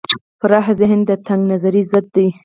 [0.39, 2.27] پراخ ذهن د تنگ نظرۍ ضد دی.